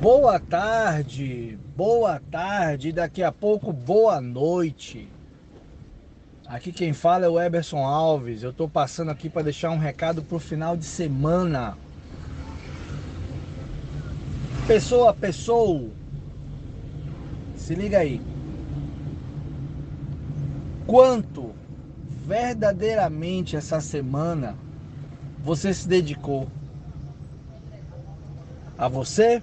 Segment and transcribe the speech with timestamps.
[0.00, 5.08] Boa tarde, boa tarde, daqui a pouco boa noite.
[6.46, 8.44] Aqui quem fala é o Eberson Alves.
[8.44, 11.76] Eu estou passando aqui para deixar um recado para o final de semana.
[14.68, 15.90] Pessoa, pessoa,
[17.56, 18.20] se liga aí.
[20.86, 21.50] Quanto
[22.24, 24.54] verdadeiramente essa semana
[25.42, 26.46] você se dedicou
[28.78, 29.42] a você?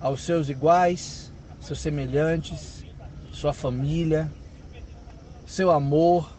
[0.00, 2.84] Aos seus iguais, seus semelhantes,
[3.32, 4.30] sua família,
[5.46, 6.30] seu amor,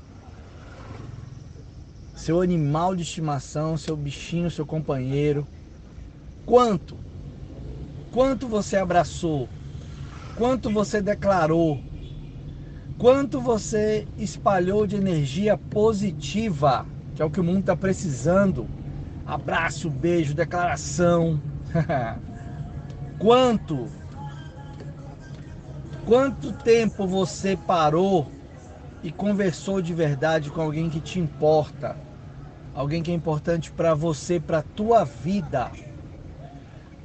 [2.16, 5.48] seu animal de estimação, seu bichinho, seu companheiro.
[6.46, 6.98] Quanto?
[8.12, 9.48] Quanto você abraçou?
[10.36, 11.82] Quanto você declarou?
[12.98, 16.86] Quanto você espalhou de energia positiva,
[17.16, 18.68] que é o que o mundo está precisando?
[19.26, 21.42] Abraço, beijo, declaração.
[23.20, 23.92] Quanto?
[26.06, 28.32] Quanto tempo você parou
[29.04, 31.98] e conversou de verdade com alguém que te importa?
[32.74, 35.70] Alguém que é importante para você, para tua vida?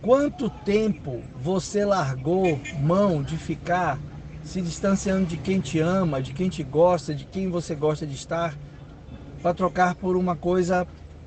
[0.01, 3.99] Quanto tempo você largou mão de ficar
[4.45, 8.15] se distanciando de quem te ama, de quem te gosta, de quem você gosta de
[8.15, 8.57] estar,
[9.43, 10.87] para trocar por uma coisa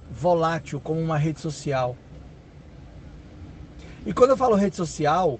[0.10, 1.98] volátil como uma rede social?
[4.06, 5.40] E quando eu falo rede social,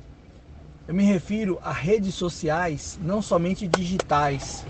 [0.88, 4.66] eu me refiro a redes sociais não somente digitais,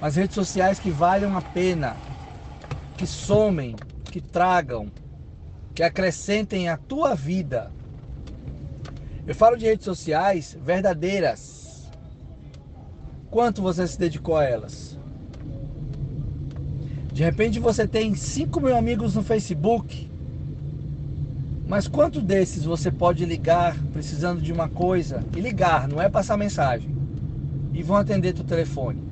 [0.00, 1.96] mas redes sociais que valham a pena,
[2.96, 3.74] que somem,
[4.10, 4.90] que tragam,
[5.74, 7.72] que acrescentem a tua vida.
[9.26, 11.90] Eu falo de redes sociais verdadeiras.
[13.30, 14.98] Quanto você se dedicou a elas?
[17.12, 20.11] De repente você tem 5 mil amigos no Facebook
[21.72, 26.36] mas quanto desses você pode ligar precisando de uma coisa e ligar, não é passar
[26.36, 26.94] mensagem,
[27.72, 29.02] e vão atender teu telefone?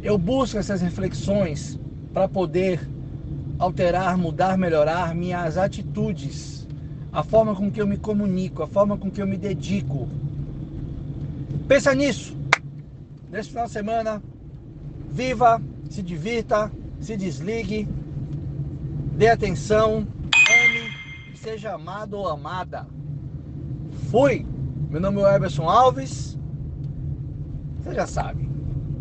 [0.00, 1.76] Eu busco essas reflexões
[2.14, 2.88] para poder
[3.58, 6.68] alterar, mudar, melhorar minhas atitudes,
[7.12, 10.08] a forma com que eu me comunico, a forma com que eu me dedico.
[11.66, 12.36] Pensa nisso.
[13.28, 14.22] Nesse final de semana,
[15.10, 15.60] viva,
[15.90, 16.70] se divirta,
[17.00, 17.88] se desligue,
[19.16, 20.06] dê atenção
[21.48, 22.86] seja amado ou amada.
[24.10, 24.46] Fui!
[24.90, 26.38] Meu nome é Everson Alves.
[27.78, 28.46] Você já sabe.